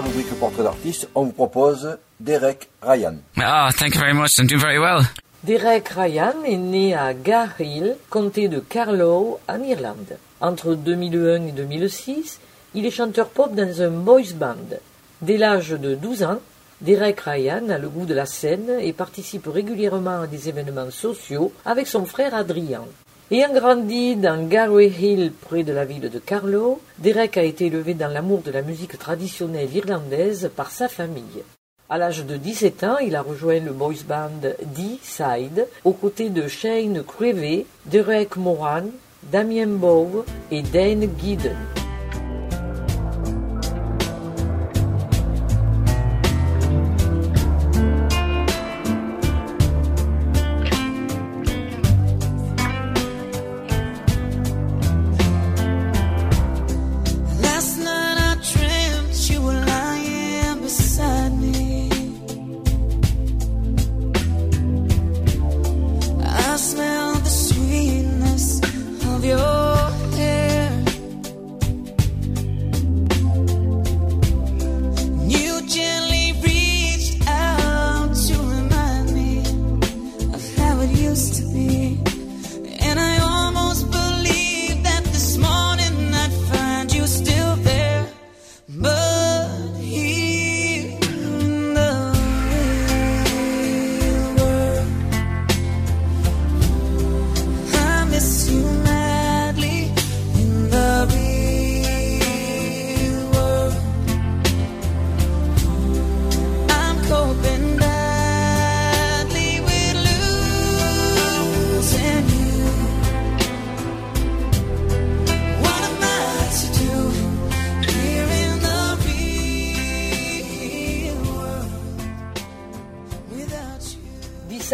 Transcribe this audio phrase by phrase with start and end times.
[0.00, 3.16] rubrique portrait d'artiste, on vous propose Derek Ryan.
[3.38, 4.38] Ah, thank you very much.
[4.38, 5.04] I'm doing very well.
[5.42, 10.18] Derek Ryan est né à Garhill, comté de Carlow, en Irlande.
[10.40, 12.40] Entre 2001 et 2006,
[12.74, 14.56] il est chanteur pop dans un boys band.
[15.22, 16.40] Dès l'âge de 12 ans,
[16.80, 21.52] Derek Ryan a le goût de la scène et participe régulièrement à des événements sociaux
[21.64, 22.86] avec son frère Adrian.
[23.32, 27.94] Ayant grandi dans Galway Hill, près de la ville de Carlow, Derek a été élevé
[27.94, 31.44] dans l'amour de la musique traditionnelle irlandaise par sa famille.
[31.88, 36.48] À l'âge de 17 ans, il a rejoint le boys band D-Side aux côtés de
[36.48, 38.86] Shane Crevey, Derek Moran,
[39.22, 41.89] Damien Bow et Dane Giddens.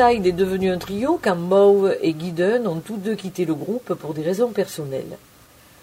[0.08, 4.14] Est devenu un trio quand Moe et Gideon ont tous deux quitté le groupe pour
[4.14, 5.18] des raisons personnelles.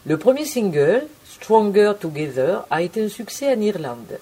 [0.06, 4.20] Le premier single, Stronger Together, a été un succès en Irlande.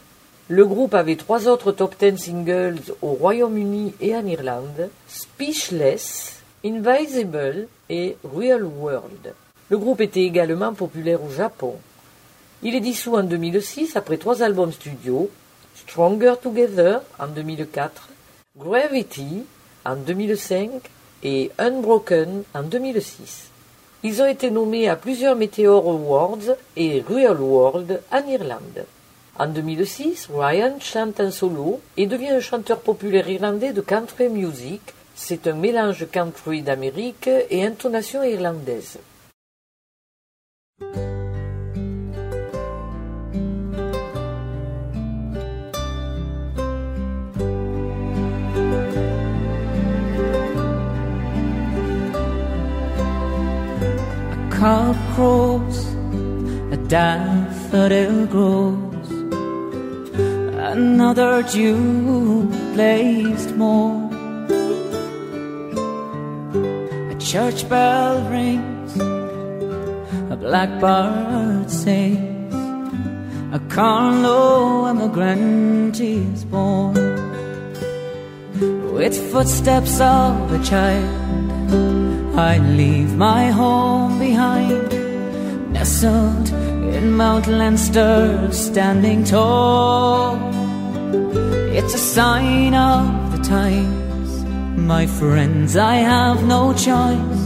[0.47, 7.67] Le groupe avait trois autres top ten singles au Royaume-Uni et en Irlande, Speechless, Invisible
[7.87, 9.35] et Real World.
[9.69, 11.75] Le groupe était également populaire au Japon.
[12.63, 15.29] Il est dissous en 2006 après trois albums studio,
[15.75, 18.09] Stronger Together en 2004,
[18.57, 19.43] Gravity
[19.85, 20.69] en 2005
[21.23, 23.49] et Unbroken en 2006.
[24.03, 28.85] Ils ont été nommés à plusieurs Meteor Awards et Real World en Irlande.
[29.37, 34.81] En 2006, Ryan chante en solo et devient un chanteur populaire irlandais de country music.
[35.15, 38.97] C'est un mélange country d'Amérique et intonation irlandaise.
[54.61, 55.87] Cock crows,
[56.71, 59.09] a daffodil grows,
[60.75, 62.43] another dew
[62.75, 63.97] blazed more.
[67.09, 68.95] A church bell rings,
[70.29, 72.53] a blackbird sings,
[73.55, 76.93] a Carlow emigrant is born.
[78.93, 81.40] With footsteps of a child
[82.41, 84.89] I leave my home behind,
[85.71, 86.49] nestled
[86.95, 90.39] in Mount Leinster, standing tall.
[91.77, 94.43] It's a sign of the times,
[94.75, 95.77] my friends.
[95.77, 97.43] I have no choice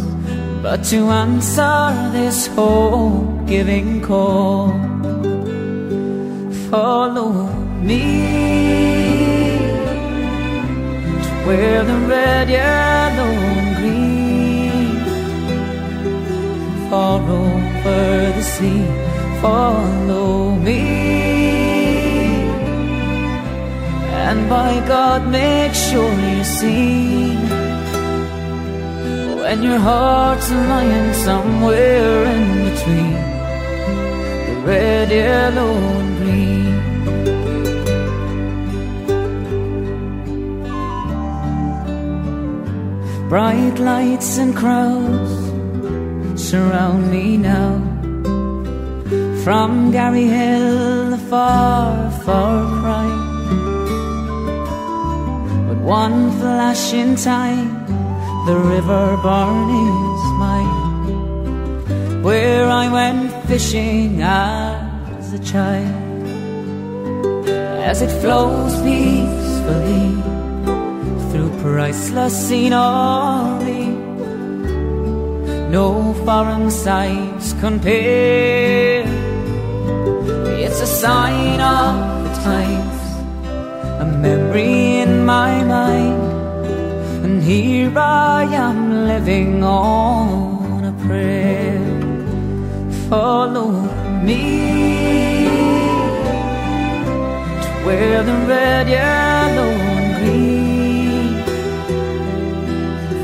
[0.63, 1.83] but to answer
[2.17, 4.69] this hope giving call.
[6.72, 7.33] Follow
[7.89, 8.06] me
[11.25, 13.44] to where the red, yellow,
[16.90, 18.86] far over the sea.
[19.42, 20.84] Follow me.
[24.28, 27.36] And by God, make sure you see
[29.40, 33.14] when your heart's lying somewhere in between
[34.48, 36.76] the red, yellow, and green.
[43.30, 45.44] Bright lights and crowds
[46.38, 47.82] surround me now.
[49.44, 53.10] From Garryhill, the far, far cry.
[55.68, 57.86] But one flash in time,
[58.48, 59.70] the river Barrow
[60.14, 62.24] is mine.
[62.24, 66.06] Where I went fishing as a child.
[67.86, 70.10] as it flows peacefully
[71.32, 73.94] through priceless scenery.
[75.75, 79.04] No foreign sights compare.
[80.63, 83.01] It's a sign of the times,
[84.00, 86.24] a memory in my mind.
[87.25, 91.83] And here I am living on a prayer.
[93.10, 93.72] Follow
[94.27, 94.44] me
[97.66, 101.33] to where the red, yellow, and green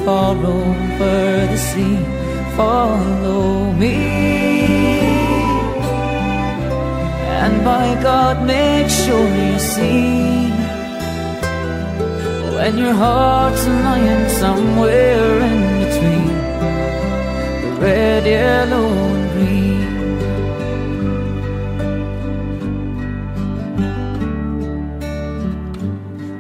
[0.04, 2.11] far over the sea.
[2.58, 3.98] Follow me,
[7.44, 10.52] and by God, make sure you see
[12.56, 16.36] when your heart's lying somewhere in between
[17.62, 19.92] the red, yellow, and green.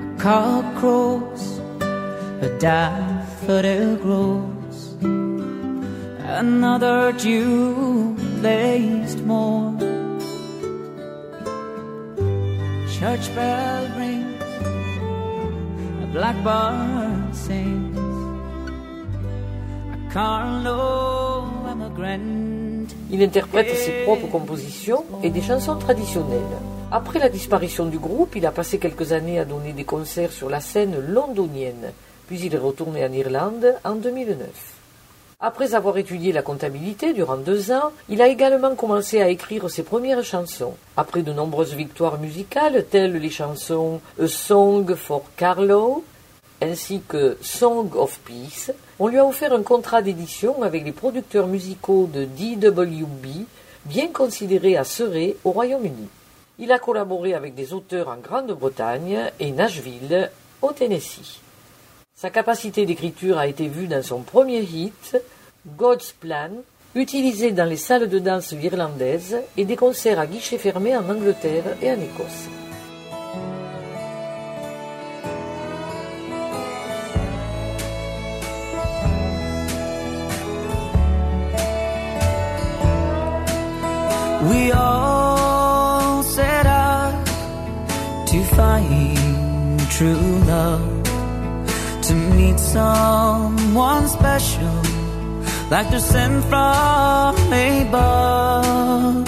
[0.03, 1.43] A cock crows,
[2.41, 4.50] a daffodil grows,
[6.41, 7.13] another.
[12.97, 14.41] Church bell rings
[16.03, 17.97] a blackbird sings
[19.93, 21.47] a Carlo.
[23.11, 26.57] Il interprète ses propres compositions et des chansons traditionnelles.
[26.91, 30.49] Après la disparition du groupe, il a passé quelques années à donner des concerts sur
[30.49, 31.91] la scène londonienne,
[32.27, 34.80] puis il est retourné en Irlande en 2009.
[35.43, 39.81] Après avoir étudié la comptabilité durant deux ans, il a également commencé à écrire ses
[39.81, 40.75] premières chansons.
[40.97, 46.03] Après de nombreuses victoires musicales, telles les chansons A Song for Carlo,
[46.61, 51.47] ainsi que Song of Peace, on lui a offert un contrat d'édition avec les producteurs
[51.47, 53.47] musicaux de DWB,
[53.85, 56.07] bien considérés à Surrey au Royaume-Uni.
[56.59, 60.29] Il a collaboré avec des auteurs en Grande-Bretagne et Nashville,
[60.61, 61.40] au Tennessee.
[62.21, 65.17] Sa capacité d'écriture a été vue dans son premier hit,
[65.75, 66.51] God's Plan,
[66.93, 71.63] utilisé dans les salles de danse irlandaises et des concerts à guichets fermés en Angleterre
[71.81, 72.47] et en Écosse.
[84.47, 87.15] We all set out
[88.27, 90.13] to find true
[90.45, 91.00] love,
[92.41, 94.75] meet someone special,
[95.69, 97.35] like they're sent from
[97.69, 99.25] above.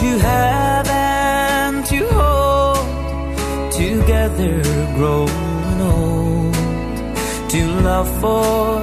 [0.00, 4.54] To have and to hold, together
[4.96, 6.54] growing old,
[7.52, 8.80] to love for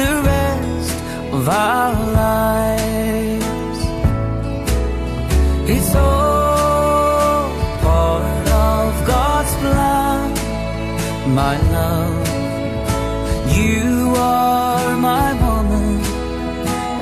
[0.00, 0.96] the rest
[1.36, 2.99] of our lives.
[11.34, 12.28] My love.
[13.56, 16.00] You are my woman,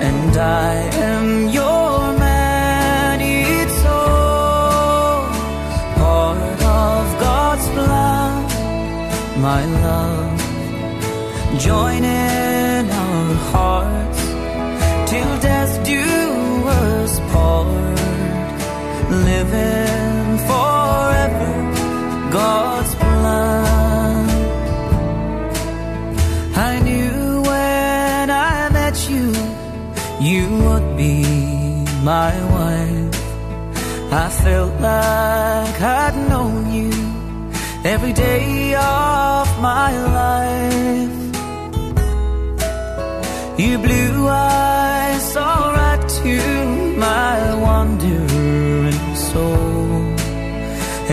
[0.08, 0.74] and I
[1.10, 3.20] am your man.
[3.20, 5.24] It's all
[5.96, 10.38] part of God's plan, my love.
[11.58, 14.20] Join in our hearts
[15.10, 16.04] till death do
[16.66, 17.68] us part
[19.10, 19.87] living
[32.16, 33.16] my wife.
[34.24, 36.94] I felt like I'd known you
[37.94, 41.16] every day of my life.
[43.64, 46.36] Your blue eyes saw right to
[47.06, 47.36] my
[47.66, 50.00] wandering soul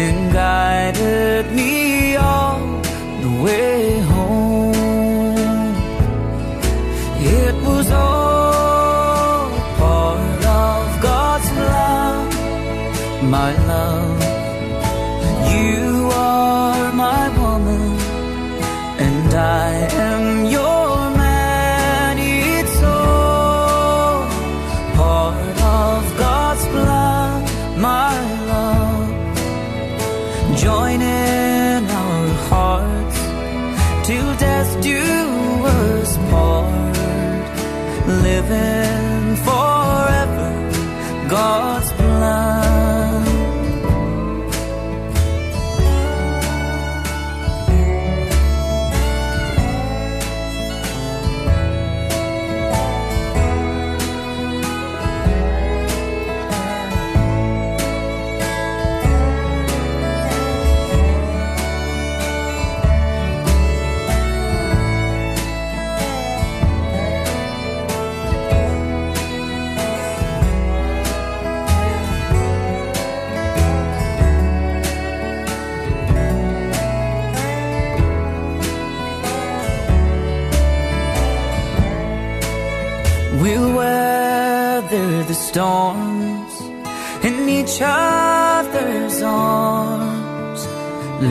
[0.04, 2.62] and guided me all
[3.24, 3.95] the way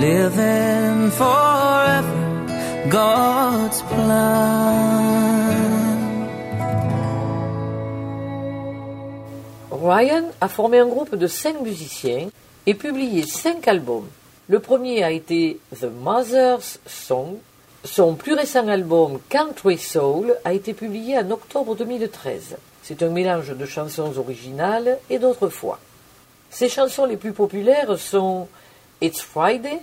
[0.01, 2.47] living forever
[2.91, 5.15] God's plan.
[9.71, 12.29] Ryan a formé un groupe de cinq musiciens
[12.67, 14.09] et publié cinq albums.
[14.49, 17.37] Le premier a été The Mother's Song.
[17.85, 22.57] Son plus récent album Country Soul a été publié en octobre 2013.
[22.83, 25.79] C'est un mélange de chansons originales et d'autrefois.
[26.51, 28.49] Ses chansons les plus populaires sont
[29.07, 29.83] It's Friday,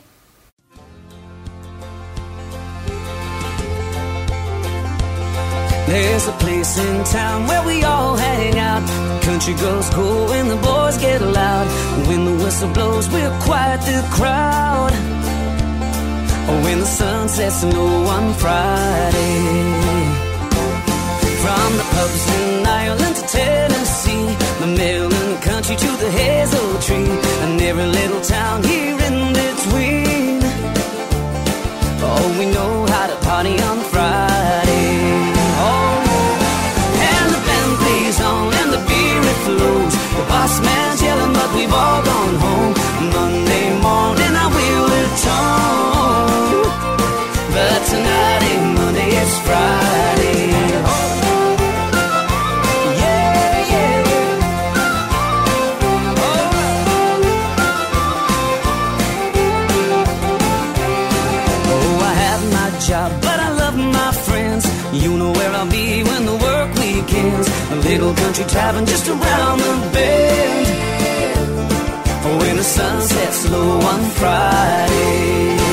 [5.85, 8.83] There's a place in town where we all hang out.
[9.21, 11.67] Country girls cool when the boys get loud.
[12.07, 14.91] When the whistle blows, we'll quiet the crowd.
[16.65, 19.37] When the sun sets low on Friday.
[21.43, 24.27] From the pubs in Ireland to Tennessee,
[24.61, 24.67] the
[25.21, 27.11] and country to the hazel tree,
[27.43, 29.00] and every little town here
[29.63, 30.39] between.
[32.03, 33.60] Oh, we know how to party
[68.41, 70.67] country tavern just around the bend.
[72.39, 75.70] When the sun sets low on Friday.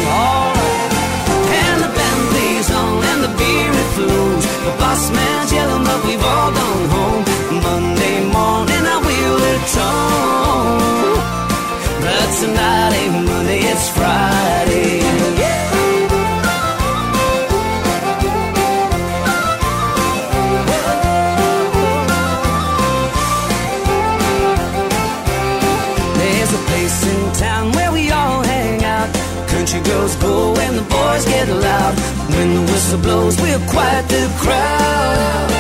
[32.89, 35.51] Whistle blows, we'll quiet the crowd.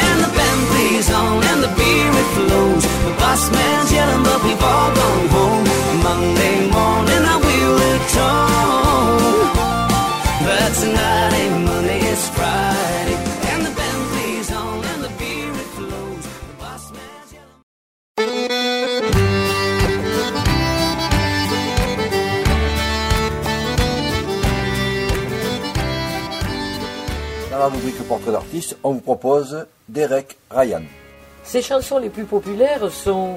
[0.00, 2.84] And the band plays on and the beer it flows.
[3.04, 5.64] The boss man's yelling, but we've all gone home.
[6.02, 8.73] Monday morning I will return.
[27.64, 30.82] La rubrique portrait d'artiste, on vous propose Derek Ryan.
[31.44, 33.36] Ses chansons les plus populaires sont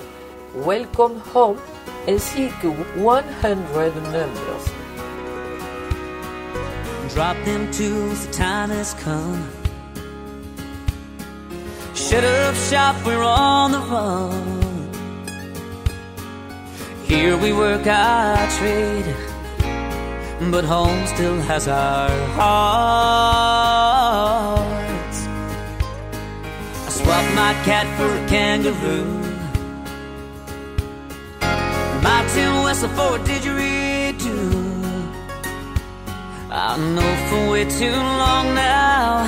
[0.66, 1.56] Welcome Home
[2.10, 2.68] ainsi que
[3.02, 4.66] 100 Numbers.
[7.16, 9.48] Drop them tools, the time has come.
[11.96, 14.90] Shut up shop, we're on the run.
[17.06, 19.06] Here we work our trade,
[20.40, 22.88] but home still has our hearts.
[26.86, 29.06] I swapped my cat for a kangaroo.
[32.04, 34.66] My tin whistle for a didgeridoo.
[36.52, 39.26] I know for way too long now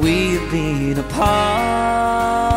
[0.00, 2.55] we've been apart.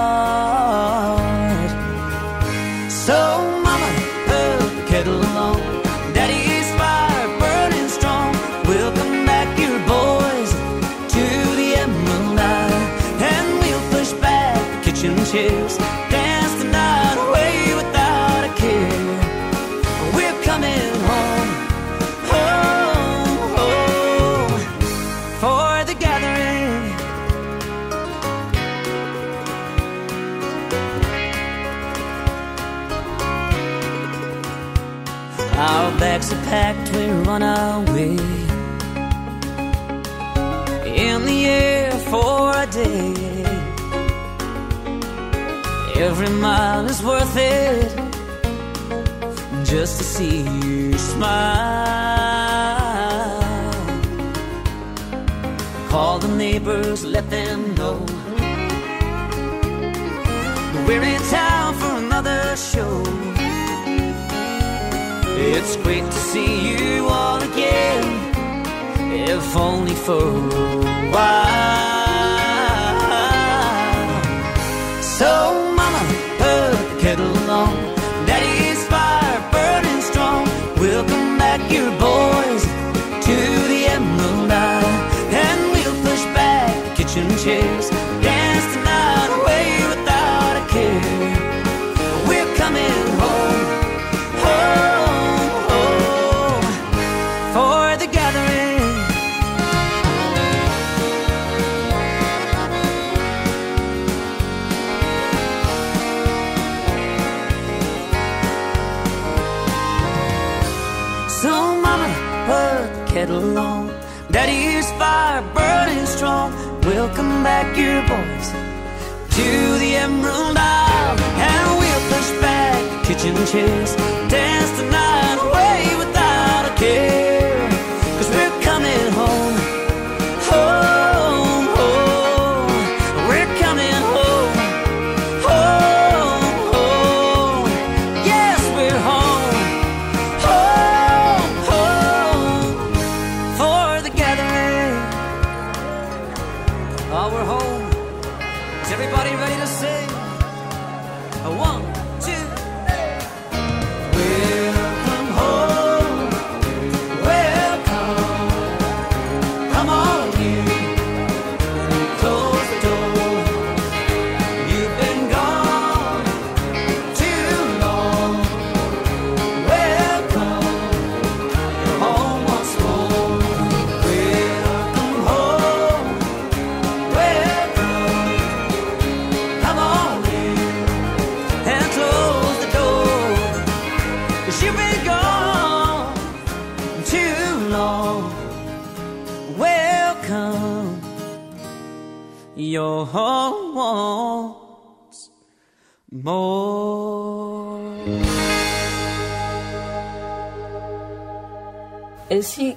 [37.30, 38.18] Packed, we're on our way.
[40.96, 43.46] In the air for a day.
[45.96, 47.96] Every mile is worth it
[49.66, 51.30] just to see you smile.
[55.90, 58.06] Call the neighbors, let them know
[60.88, 63.19] we're in town for another show.
[65.42, 68.04] It's great to see you all again,
[69.14, 71.79] if only for a while.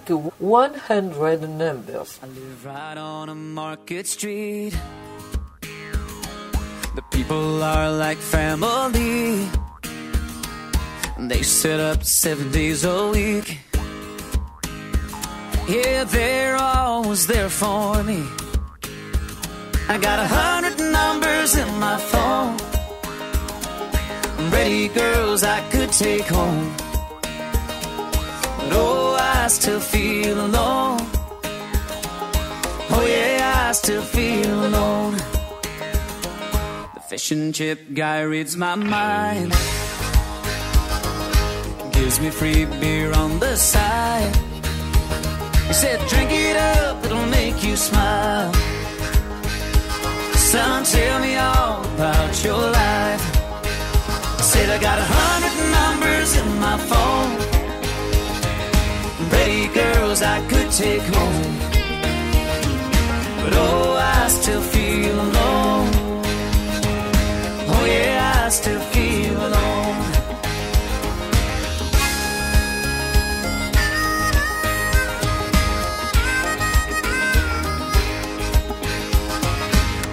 [0.05, 2.19] Que 100 Numbers.
[2.23, 4.75] I live right on a market street.
[6.95, 9.49] The people are like family.
[11.19, 13.59] They set up seven days a week.
[15.69, 18.25] Yeah, they're always there for me.
[19.89, 22.57] I got a hundred numbers in my phone.
[24.51, 26.75] Ready girls I could take home.
[28.59, 29.12] But oh,
[29.53, 30.99] still feel alone.
[32.95, 35.13] Oh yeah, I still feel alone.
[36.95, 39.51] The fish and chip guy reads my mind.
[41.93, 44.35] Gives me free beer on the side.
[45.69, 48.51] He said, drink it up, it'll make you smile.
[50.33, 53.25] Son, tell me all about your life.
[54.41, 57.62] I said, I got a hundred numbers in my phone.
[59.33, 61.59] Pretty girls I could take home.
[63.43, 65.91] But oh, I still feel alone.
[67.75, 69.99] Oh, yeah, I still feel alone.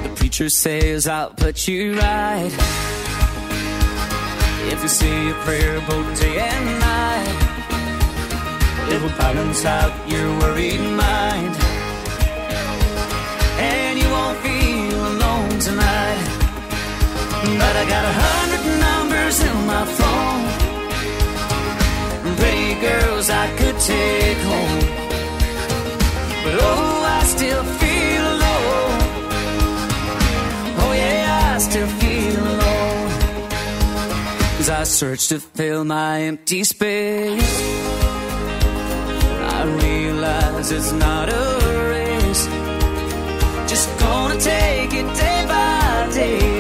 [0.03, 2.53] The preacher says, I'll put you right.
[4.71, 7.38] If you say a prayer both day and night,
[9.01, 11.55] will balance out your worried mind.
[13.59, 16.21] And you won't feel alone tonight.
[17.61, 20.59] But I got a hundred numbers in my phone.
[22.39, 24.79] Pretty girls I could take home.
[26.43, 28.99] But oh, I still feel alone.
[30.81, 33.11] Oh, yeah, I still feel alone.
[34.59, 37.59] As I search to fill my empty space,
[40.59, 42.45] realize it's not a race.
[43.69, 46.58] Just gonna take it day by day.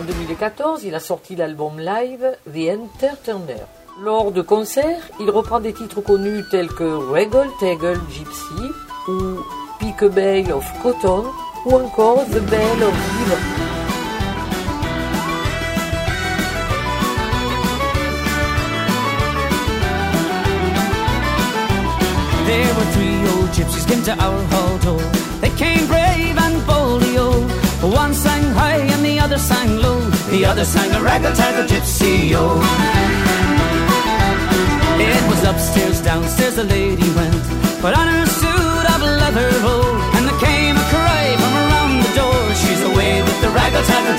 [0.00, 3.66] En 2014, il a sorti l'album live The Entertainer.
[4.02, 8.72] Lors de concerts, il reprend des titres connus tels que Regal Tegel Gypsy
[9.08, 9.44] ou
[9.78, 11.24] Pick a Bale of Cotton
[11.66, 13.70] ou encore The Bell of Liverpool.
[29.20, 30.00] Other sang low.
[30.30, 32.44] The other sang a raggle taggle gypsy-o.
[34.98, 37.44] It was upstairs, downstairs the lady went.
[37.80, 40.12] Put on her suit of leather, oh.
[40.16, 42.40] And there came a cry from around the door.
[42.60, 44.16] She's away with the raggle taggle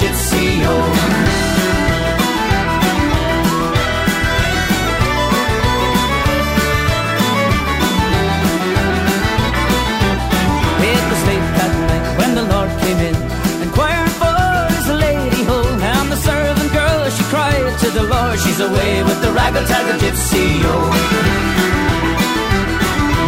[17.81, 20.75] to the Lord, she's away with the raggle taggle gypsy yo.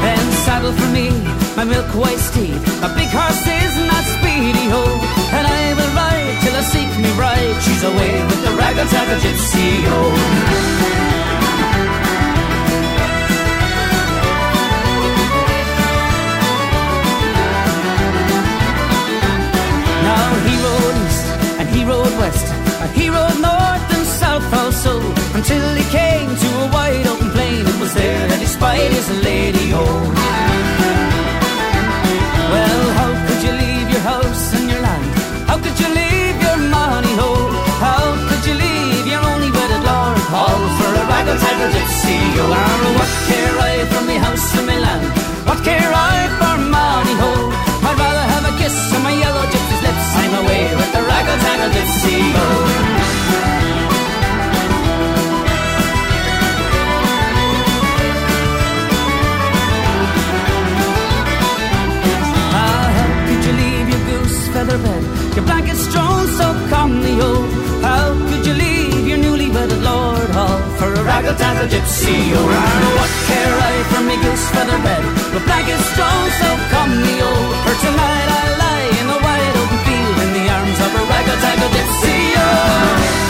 [0.05, 1.09] Then saddle for me,
[1.57, 4.83] my milk white steed, my big horse is not speedy ho,
[5.37, 7.57] and I will ride till I seek me bride.
[7.65, 9.97] She's away with the raggle taggle gypsy yo.
[20.07, 21.25] Now he rode east
[21.59, 22.47] and he rode west,
[22.83, 23.62] and he rode north
[25.43, 27.67] until he came to a wide open plain.
[27.67, 30.15] It was there that he spied his lady home.
[32.53, 35.09] Well, how could you leave your house and your land?
[35.49, 37.53] How could you leave your money home?
[37.83, 40.15] How could you leave your only wedded lord?
[40.31, 42.47] All for a raggle taggle gypsy, oh.
[42.95, 45.07] What care I for me house and my land?
[45.43, 47.51] What care I for money home?
[47.83, 50.07] I'd rather have a kiss on my yellow gypsy's lips.
[50.23, 53.03] I'm away with the raggle taggle gypsy, oh.
[64.65, 65.03] Feather bed,
[65.35, 67.43] your blanket strewn so calmly, oh?
[67.81, 72.47] How could you leave your newly wedded lord all for a raggle taggle gypsy, oh?
[72.99, 77.41] What care I for goose feather bed, your blanket strewn so calmly, oh?
[77.65, 81.39] For tonight I lie in the wide open field in the arms of a raggle
[81.43, 83.22] taggle gypsy, oh.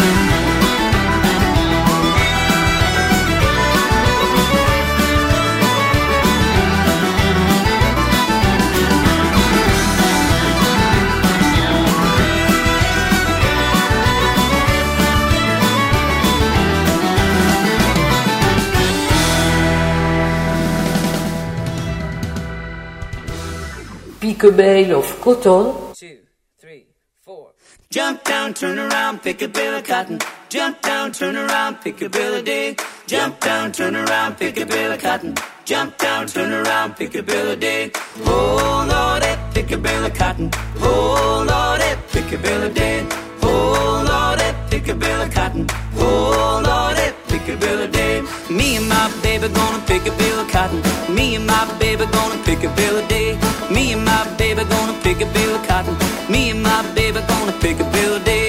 [24.43, 26.19] A Bale of Cotton two,
[26.59, 26.85] three,
[27.21, 27.51] four.
[27.89, 30.19] Jump down, turn around, pick a bill of cotton.
[30.49, 32.75] Jump down, turn around, pick a bill of day.
[33.07, 35.35] Jump down, turn around, pick a bill of cotton.
[35.63, 37.91] Jump down, turn around, pick a bill of day.
[38.25, 40.49] Oh Lordy, pick a bill of cotton.
[40.77, 43.07] Oh Lordy, pick a bill of day.
[43.43, 45.67] Oh Lordy, pick a bill of cotton.
[45.95, 47.12] Oh Lordy,
[47.45, 48.21] pick a bill of day.
[48.49, 50.81] Me and my baby gonna pick a bill of cotton.
[51.13, 53.37] Me and my baby gonna pick a bill of day.
[53.71, 55.95] Me and my baby gonna pick a bill of cotton.
[56.31, 58.42] Me and my baby gonna pick a bill of day.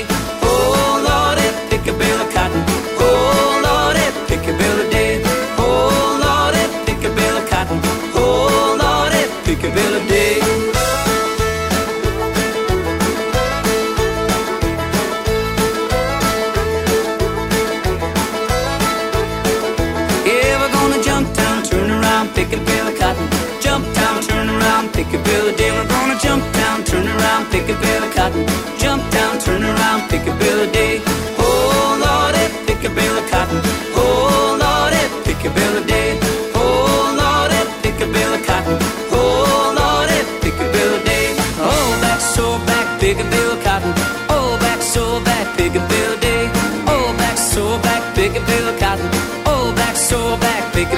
[30.00, 30.32] A
[30.66, 31.00] of day.
[31.38, 33.60] Oh Lordy, pick a bill of cotton.
[33.94, 36.18] Oh Lordy, pick a bill of day.
[36.54, 38.76] Oh Lordy, pick a bill of cotton.
[39.12, 41.36] Oh Lordy, pick a bill of day.
[41.58, 43.92] Oh back, so back, pick a bill of cotton.
[44.30, 46.50] Oh back, so back, pick a bill of day.
[46.88, 49.08] Oh back, so back, pick a bill of cotton.
[49.46, 50.88] Oh back, so back, pick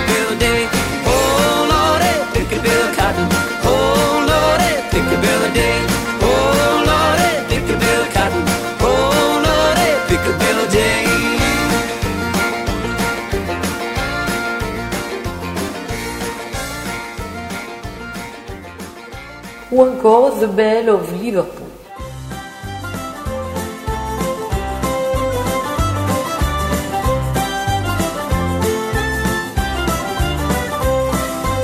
[19.71, 21.67] ou encore The Belle of Liverpool.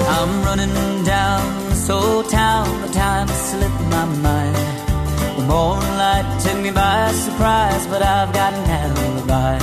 [0.08, 4.56] I'm running down this old town, the time has slipped my mind.
[5.36, 9.58] The moonlight took me by surprise, but I've got an alibi.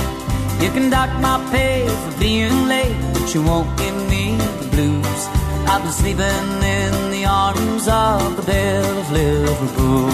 [0.62, 5.29] You can dock my pay for being late, but you won't give me the blues.
[5.72, 10.10] I've been sleeping in the arms of the Belle of Liverpool.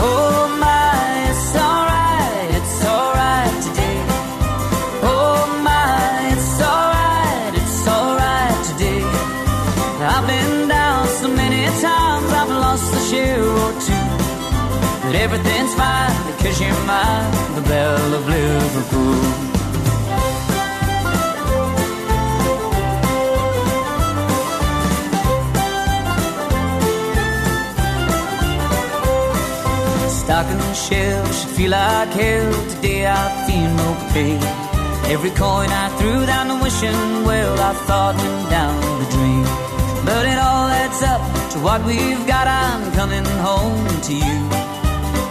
[0.00, 4.00] Oh my, it's alright, it's alright today.
[5.04, 9.04] Oh my, it's alright, it's alright today.
[10.00, 14.08] I've been down so many times, I've lost a share or two.
[15.04, 19.43] But everything's fine because you're mine, the Belle of Liverpool.
[30.34, 32.52] Stocking shells should feel like hell.
[32.70, 34.42] Today I feel no pain.
[35.14, 39.46] Every coin I threw down the wishing well, I thought went down the drain.
[40.04, 42.48] But it all adds up to what we've got.
[42.48, 44.40] I'm coming home to you.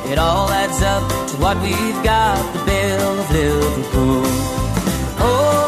[0.09, 2.39] It all adds up to what we've got.
[2.53, 4.23] The Belle of Liverpool.
[5.19, 5.62] Oh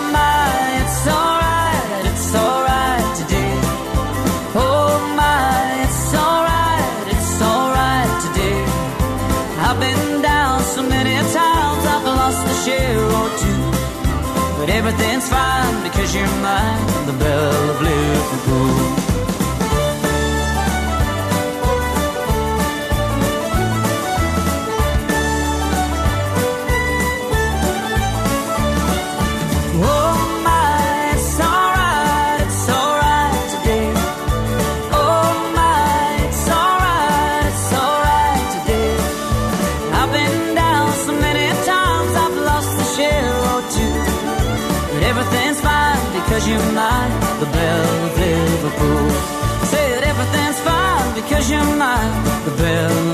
[14.65, 18.94] But everything's fine because you're mine, the Belle of Liverpool.
[48.75, 49.09] Liverpool.
[49.65, 53.05] Said everything's fine because you're mine, the.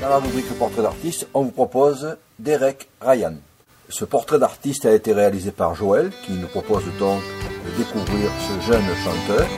[0.00, 3.34] Dans la rubrique portrait d'artiste, on vous propose Derek Ryan.
[3.90, 7.22] Ce portrait d'artiste a été réalisé par Joël, qui nous propose donc
[7.64, 9.48] de découvrir ce jeune chanteur.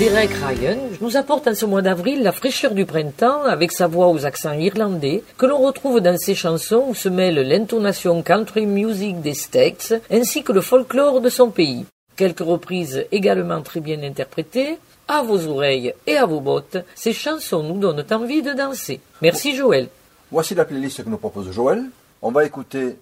[0.00, 4.08] Derek Ryan nous apporte en ce mois d'avril la fraîcheur du printemps avec sa voix
[4.08, 9.20] aux accents irlandais que l'on retrouve dans ses chansons où se mêle l'intonation country music
[9.20, 11.86] des States ainsi que le folklore de son pays.
[12.16, 14.78] Quelques reprises également très bien interprétées.
[15.08, 19.00] À vos oreilles et à vos bottes, ces chansons nous donnent envie de danser.
[19.20, 19.88] Merci Joël.
[20.30, 21.84] Voici la playlist que nous propose Joël.
[22.22, 22.96] On va écouter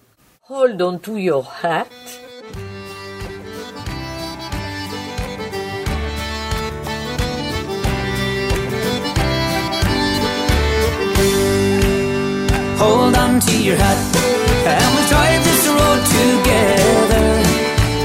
[0.48, 1.86] Hold on to your hat.
[12.80, 13.98] Hold on to your hat,
[14.66, 17.26] and we'll drive this road together.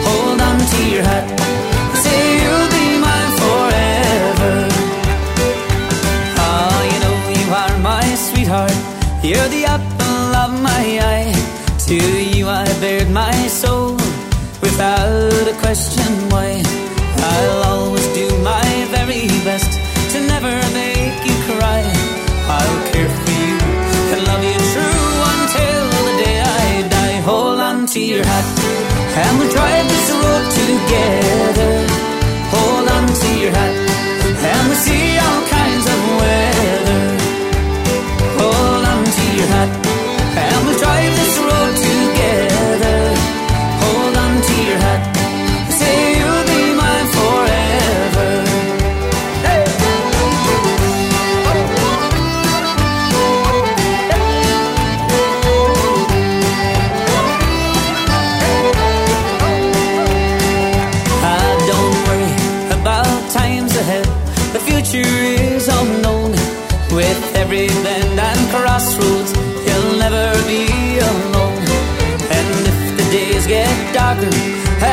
[0.05, 1.25] Hold on to your hat,
[11.85, 13.91] To you I bared my soul
[14.59, 16.63] without a question why.
[17.29, 19.69] I'll always do my very best
[20.13, 21.85] to never make you cry.
[22.49, 23.57] I'll care for you
[24.13, 27.17] and love you true until the day I die.
[27.21, 28.47] Hold on to your hat
[29.21, 31.73] and we'll drive this road together.
[32.49, 33.75] Hold on to your hat
[34.49, 35.14] and we'll see
[74.05, 74.35] darker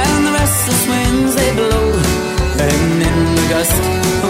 [0.01, 1.85] and the restless winds they blow,
[2.69, 3.79] and in the gust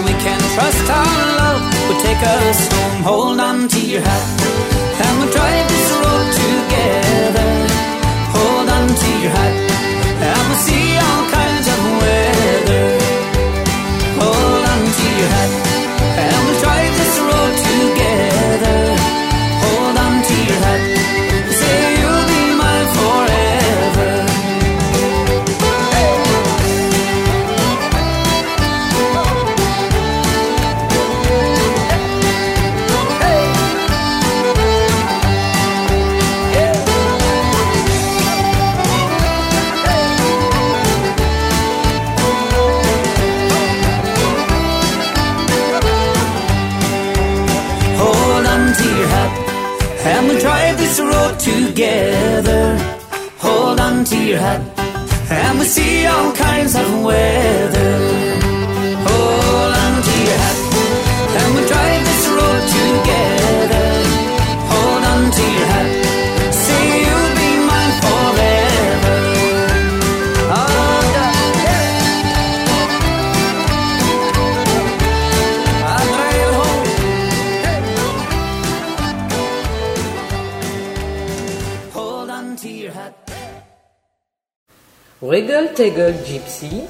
[0.07, 3.03] we can trust our love will take us home.
[3.09, 4.25] Hold on to your hat,
[5.03, 7.72] and we'll drive this road together.
[54.33, 54.61] Your hat,
[55.29, 57.93] and we see all kinds of weather.
[59.05, 60.57] Hold on to your hat,
[61.39, 63.87] and we drive this road together.
[64.73, 65.89] Hold on to your hat,
[66.65, 69.17] say you'll be mine forever.
[70.49, 70.81] Oh.
[81.93, 83.32] Hold on to your hat.
[85.23, 86.85] Raggle Taggle Gypsy,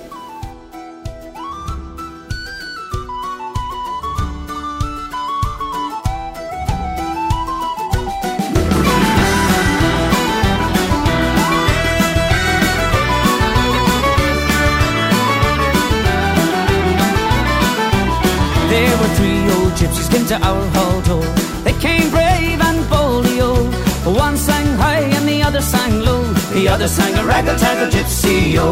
[18.68, 21.22] There were three old gypsies came to our hall door.
[21.64, 23.64] They came brave and boldly, oh.
[24.06, 26.23] One sang high and the other sang low.
[26.54, 28.68] The other sang a raggle taggle gypsy-o.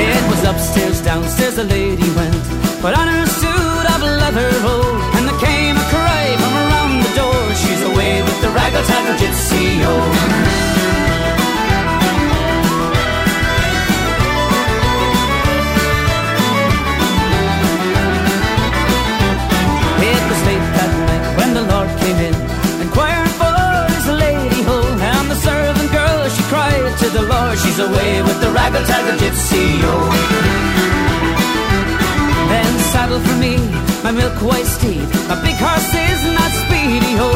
[0.00, 2.34] It was upstairs, downstairs the lady went,
[2.82, 5.12] put on her suit of leather, oh.
[5.14, 7.54] And there came a cry from around the door.
[7.54, 9.10] She's away with the raggle taggle
[27.00, 29.94] to the Lord, she's away with the raggle taggle gypsy yo.
[32.52, 33.56] Then saddle for me,
[34.04, 37.30] my milk white steed, my big horse is not speedy ho.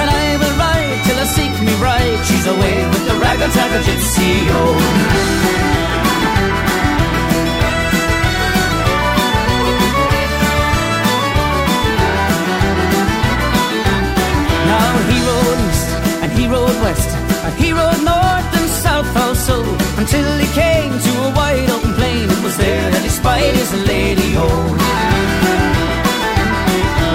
[0.00, 3.82] And I will ride till I seek me bride, she's away with the raggle taggle
[3.88, 4.32] gypsy.
[14.70, 15.88] Now he rode east
[16.22, 17.10] and he rode west
[17.46, 18.25] and he rode north
[20.06, 22.30] until he came to a wide open plain.
[22.30, 24.78] It was there that he spied his lady home.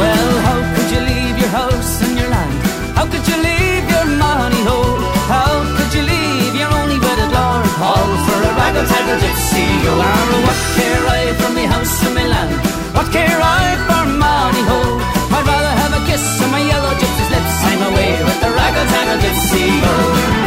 [0.02, 2.58] Well, how could you leave your house and your land?
[2.98, 5.04] How could you leave your money home?
[5.32, 7.64] How could you leave your only wedded lord?
[7.80, 9.68] All for a raggle taggle gypsy.
[9.88, 12.56] Oh, what care I for me house and my land?
[12.92, 15.00] What care I for money home?
[15.32, 17.56] I'd rather have a kiss on my yellow gypsy's lips.
[17.72, 19.68] I'm away with the raggle taggle gypsy.
[19.80, 20.41] Oh.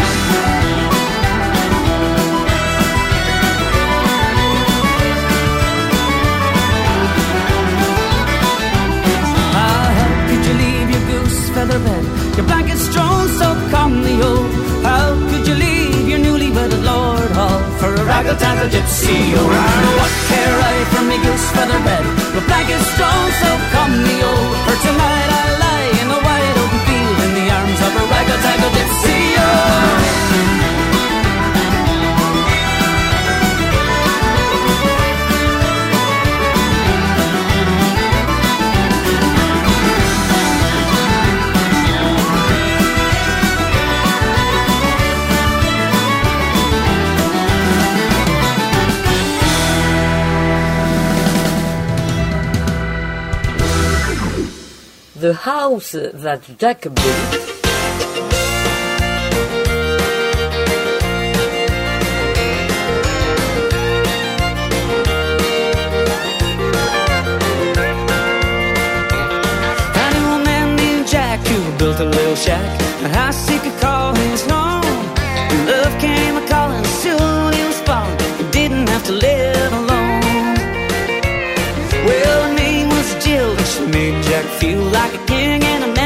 [11.80, 12.04] Bed,
[12.36, 14.44] your blanket strewn so calmly, oh?
[14.82, 17.30] How could you leave your newly wedded lord
[17.80, 19.48] for a raggle taggle gypsy, oh?
[20.00, 24.42] What care I for me goose feather bed, your blanket strewn so calmly, oh?
[24.66, 28.40] For tonight I lie in the wide open field in the arms of a raggle
[28.44, 30.53] taggle gypsy, oh.
[55.24, 56.94] The House That Jack Built,
[71.78, 73.08] built a little shack, a
[73.64, 73.70] he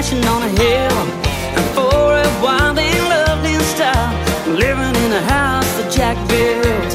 [0.08, 0.98] mansion on a hill.
[1.56, 4.12] And for a while they loved in style,
[4.46, 6.92] living in a house that Jack built.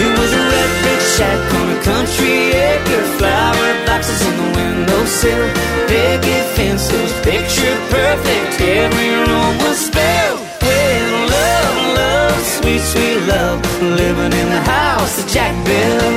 [0.00, 5.46] It was a red brick shack on a country acre, flower boxes in the windowsill,
[5.88, 8.60] picket fences, picture perfect.
[8.60, 15.28] Every room was filled with love, love, sweet, sweet love, living in the house that
[15.28, 16.11] Jack built.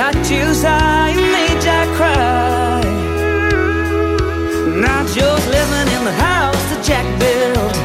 [0.00, 2.80] Jill's and made Jack cry.
[4.80, 7.76] Not just living in the house that Jack built.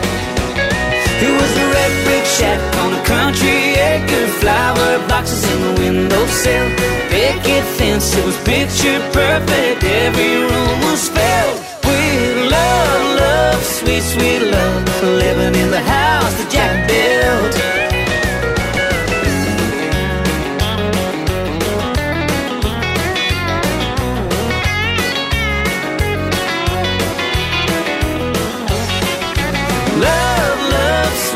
[1.20, 4.28] It was a red brick shack on a country acre.
[4.39, 6.68] Flower boxes in the windowsill.
[7.11, 9.84] Picket fence, it was picture perfect.
[9.84, 15.03] Every room was filled with love, love, sweet, sweet love.
[15.03, 16.05] Living in the house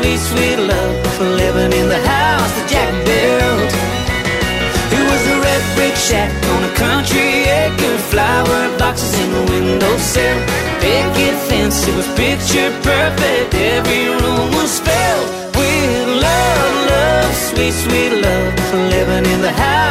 [0.00, 3.72] sweet sweet love for living in the house that Jack built.
[4.96, 10.38] It was a red brick shack on a country acre, flower boxes in the windowsill,
[10.80, 11.86] picket fence.
[11.86, 13.52] It was picture perfect.
[13.52, 19.89] Every room was filled with love, love, sweet, sweet love for living in the house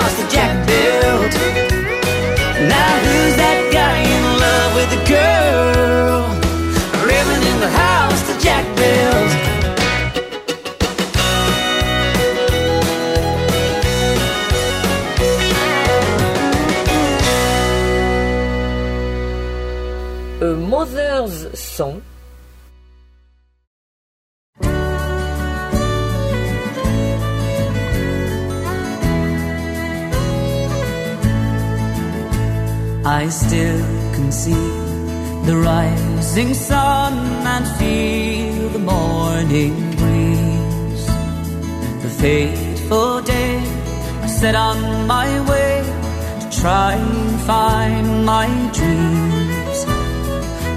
[48.40, 49.78] my dreams.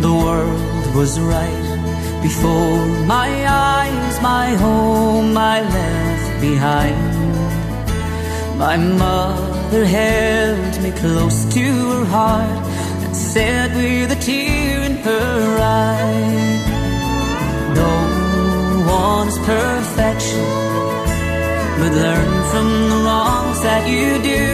[0.05, 1.71] The world was right
[2.27, 2.81] before
[3.17, 3.31] my
[3.79, 7.03] eyes, my home I left behind.
[8.65, 12.65] My mother held me close to her heart
[13.05, 15.39] and said with a tear in her
[15.87, 16.59] eye,
[17.81, 17.95] No
[19.01, 20.47] one's perfection,
[21.79, 24.47] but learn from the wrongs that you do.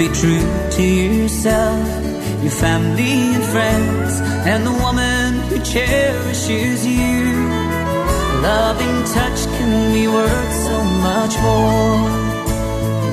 [0.00, 1.88] Be true to yourself,
[2.42, 4.20] your family and friends,
[4.50, 7.24] and the woman who cherishes you.
[8.42, 10.76] Loving touch can be worth so
[11.08, 12.10] much more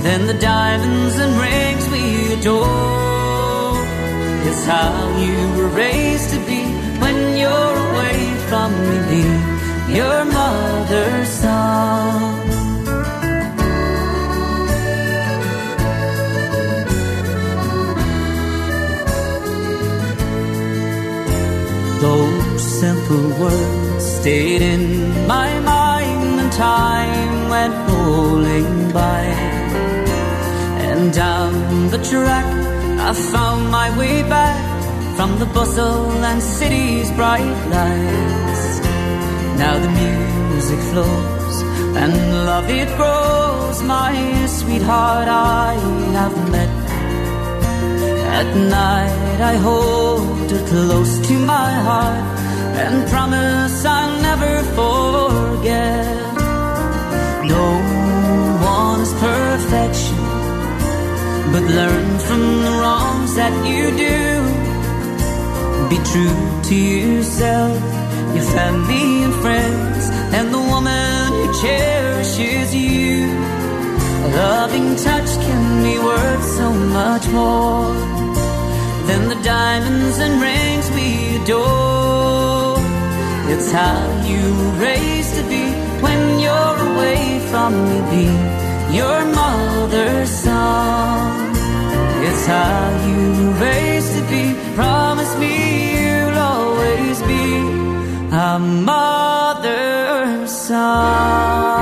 [0.04, 3.80] than the diamonds and rings we adore.
[4.50, 4.94] It's how
[5.26, 6.64] you were raised to be
[7.04, 8.72] when you're away from
[9.10, 9.24] me,
[9.96, 12.33] your mother's son.
[22.84, 24.84] Simple words stayed in
[25.26, 29.24] my mind and time went rolling by.
[30.90, 31.54] And down
[31.94, 32.50] the track
[33.08, 34.60] I found my way back
[35.16, 38.64] from the bustle and city's bright lights.
[39.62, 41.56] Now the music flows
[42.02, 42.14] and
[42.50, 44.14] love it grows, my
[44.60, 45.74] sweetheart I
[46.20, 46.74] have met.
[48.40, 48.50] At
[48.82, 52.33] night I hold her close to my heart
[52.82, 56.06] and promise I'll never forget.
[57.56, 57.66] No
[58.74, 60.18] one's perfection,
[61.54, 64.22] but learn from the wrongs that you do.
[65.90, 67.78] Be true to yourself,
[68.36, 70.04] your family and friends,
[70.38, 73.30] and the woman who cherishes you.
[74.26, 77.94] A loving touch can be worth so much more
[79.08, 81.93] than the diamonds and rings we adore.
[83.56, 85.66] It's how you were raised to be
[86.02, 88.26] when you're away from me, be
[88.98, 91.52] your mother's son.
[92.28, 94.44] It's how you were raised to be.
[94.74, 95.54] Promise me
[95.94, 97.46] you'll always be
[98.32, 98.58] a
[98.90, 101.73] mother's son.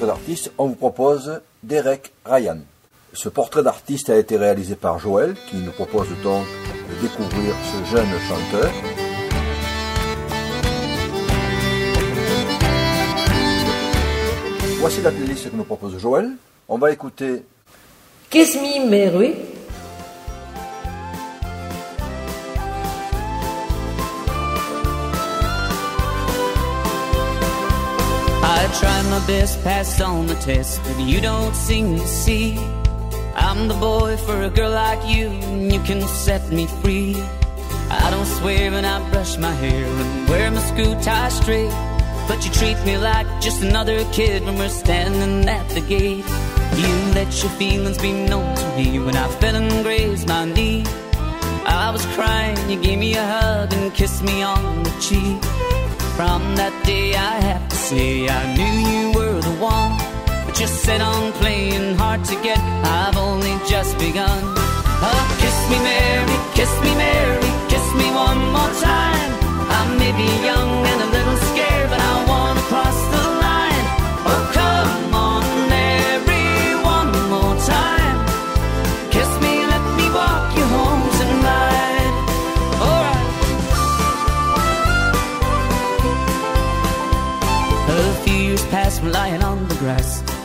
[0.00, 2.58] Portrait d'artiste, on vous propose Derek Ryan.
[3.12, 6.46] Ce portrait d'artiste a été réalisé par Joël, qui nous propose donc
[6.88, 8.70] de découvrir ce jeune chanteur.
[14.78, 16.30] Voici la playlist que nous propose Joël.
[16.68, 17.42] On va écouter
[18.30, 19.59] Kiss Me
[28.78, 32.56] Try my best, pass on the test, but you don't seem to see.
[33.34, 37.16] I'm the boy for a girl like you, and you can set me free.
[37.90, 41.74] I don't swear and I brush my hair and wear my screw tie straight.
[42.28, 46.24] But you treat me like just another kid when we're standing at the gate.
[46.76, 50.84] You let your feelings be known to me when I fell and grazed my knee.
[51.66, 55.59] I was crying, you gave me a hug and kissed me on the cheek.
[56.20, 59.96] From that day, I have to say, I knew you were the one.
[60.44, 64.42] But you set on playing hard to get, I've only just begun.
[65.00, 69.32] Oh, kiss me, Mary, kiss me, Mary, kiss me one more time.
[69.72, 71.39] I may be young and a little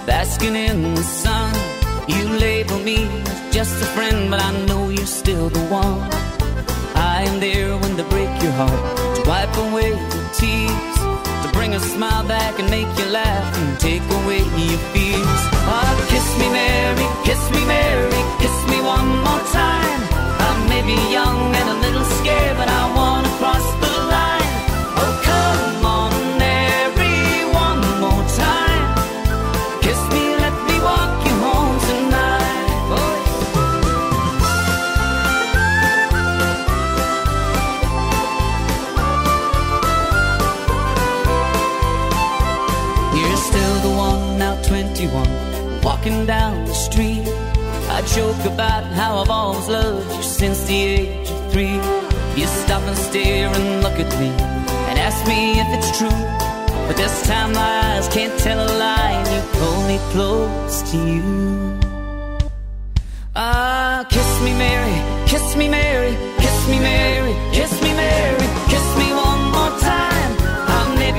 [0.05, 1.53] basking in the sun.
[2.07, 6.01] You label me as just a friend, but I know you're still the one.
[6.95, 8.81] I am there when they break your heart,
[9.15, 10.97] to wipe away the tears,
[11.43, 15.41] to bring a smile back and make you laugh and take away your fears.
[15.73, 20.01] Oh, kiss me, Mary, kiss me, Mary, kiss me one more time.
[20.47, 23.84] I may be young and a little scared, but I wanna cross the
[48.15, 51.77] joke about how I've always loved you since the age of three.
[52.39, 54.29] You stop and stare and look at me
[54.87, 56.21] and ask me if it's true.
[56.87, 60.97] But this time my eyes can't tell a lie and you pull me close to
[61.13, 61.23] you.
[63.35, 64.97] Ah, kiss me, Mary,
[65.27, 70.31] kiss me, Mary, kiss me, Mary, kiss me, Mary, kiss me one more time.
[70.77, 71.11] I may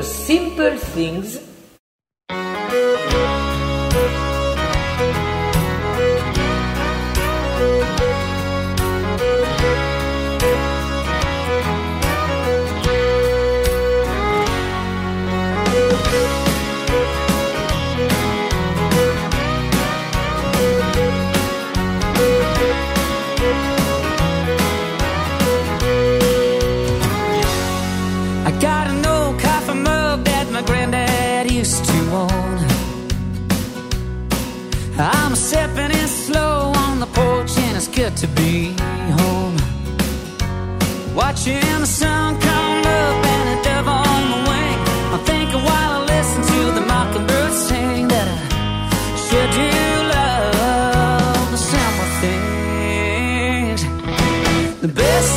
[0.00, 1.39] The Simple Things
[30.70, 32.58] granddad used to own.
[34.98, 38.54] I'm stepping in slow on the porch and it's good to be
[39.20, 39.56] home.
[41.20, 44.78] Watching the sun come up and a dove on the wing.
[45.12, 48.38] I'm thinking while I listen to the mockingbird sing that I
[49.26, 49.70] sure do
[50.14, 53.80] love the simple things.
[54.84, 55.29] The best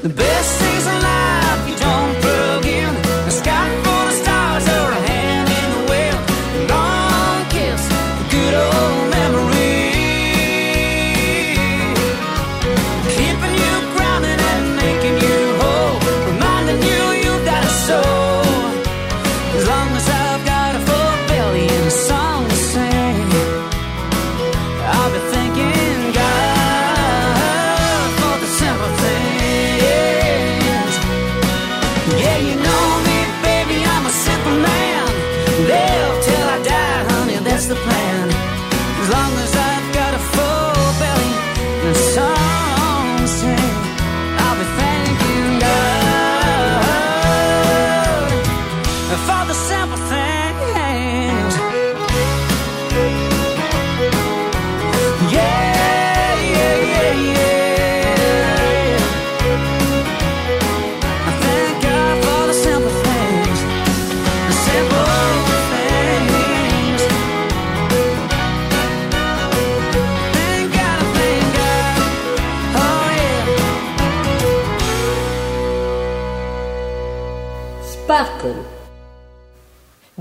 [0.00, 0.97] The best things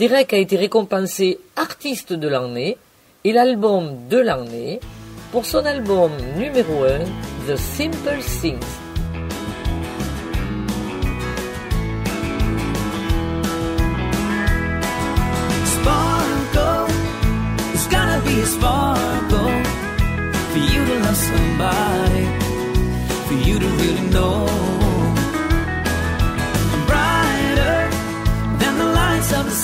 [0.07, 2.77] Derek a été récompensé artiste de l'année
[3.25, 4.79] et l'album de l'année
[5.33, 6.99] pour son album numéro 1,
[7.45, 8.55] The Simple Things.
[15.65, 16.87] Sparkle,
[23.45, 24.66] you know.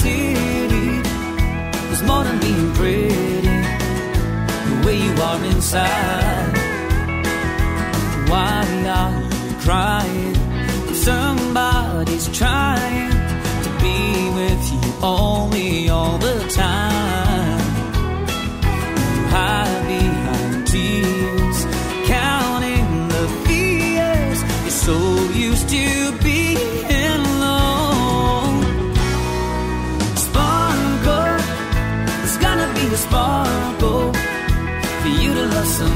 [0.04, 1.02] City,
[1.88, 3.56] there's more than being pretty,
[4.68, 6.54] the way you are inside.
[8.32, 8.66] Why
[9.00, 10.36] are you crying?
[11.10, 13.12] Somebody's trying
[13.66, 14.00] to be
[14.40, 16.73] with you only all the time.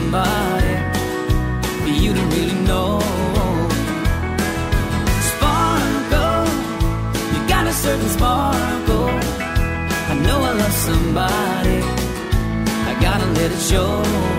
[0.08, 0.76] Somebody,
[1.82, 3.00] for you to really know.
[5.32, 6.46] Sparkle,
[7.34, 9.10] you got a certain sparkle.
[10.12, 11.80] I know I love somebody.
[12.90, 14.37] I gotta let it show.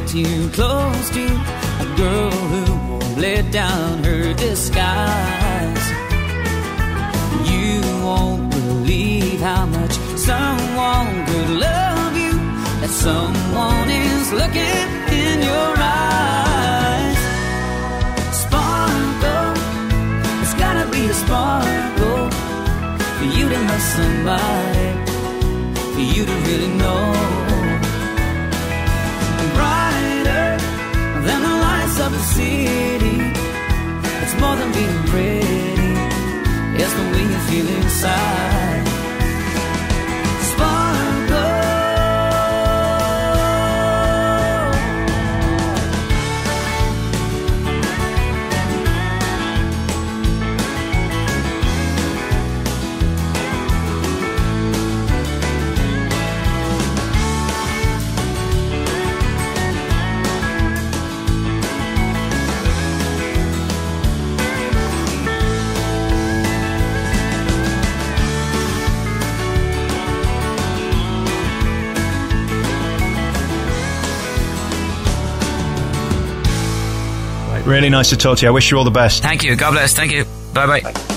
[0.00, 5.86] Get too close to a girl who won't let down her disguise.
[7.50, 12.32] You won't believe how much someone could love you.
[12.80, 14.88] That someone is looking
[15.24, 17.18] in your eyes.
[18.42, 19.52] Sparkle,
[20.42, 22.30] it's gotta be a sparkle
[23.16, 24.88] for you to love somebody
[25.92, 27.19] for you to really know.
[32.34, 33.18] City.
[34.22, 35.92] It's more than being pretty.
[36.80, 38.59] It's the way you feel inside.
[77.70, 78.48] Really nice to talk to you.
[78.48, 79.22] I wish you all the best.
[79.22, 79.54] Thank you.
[79.54, 79.94] God bless.
[79.94, 80.24] Thank you.
[80.52, 81.09] Bye bye.